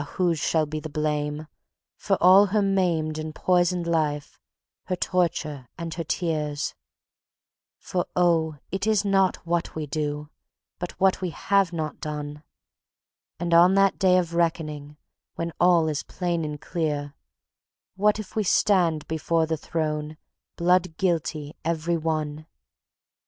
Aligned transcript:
whose 0.17 0.39
shall 0.39 0.65
be 0.65 0.79
the 0.79 0.89
blame 0.89 1.45
For 1.95 2.17
all 2.19 2.47
her 2.47 2.63
maimed 2.63 3.19
and 3.19 3.35
poisoned 3.35 3.85
life, 3.85 4.39
her 4.85 4.95
torture 4.95 5.69
and 5.77 5.93
her 5.93 6.03
tears? 6.03 6.73
For 7.77 8.07
oh, 8.15 8.55
it 8.71 8.87
is 8.87 9.05
not 9.05 9.35
what 9.45 9.75
we 9.75 9.85
do, 9.85 10.31
but 10.79 10.99
what 10.99 11.21
we 11.21 11.29
have 11.29 11.71
not 11.71 12.01
done! 12.01 12.41
And 13.39 13.53
on 13.53 13.75
that 13.75 13.99
day 13.99 14.17
of 14.17 14.33
reckoning, 14.33 14.97
when 15.35 15.53
all 15.59 15.87
is 15.87 16.01
plain 16.01 16.43
and 16.43 16.59
clear, 16.59 17.13
What 17.95 18.17
if 18.17 18.35
we 18.35 18.41
stand 18.43 19.07
before 19.07 19.45
the 19.45 19.55
Throne, 19.55 20.17
blood 20.55 20.97
guilty 20.97 21.53
every 21.63 21.97
one? 21.97 22.47